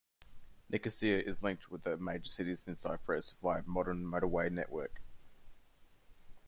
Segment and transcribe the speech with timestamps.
[0.71, 4.99] Nicosia is linked with other major cities in Cyprus via a modern motorway network.